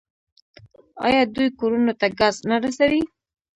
[1.05, 3.01] آیا دوی کورونو ته ګاز نه رسوي؟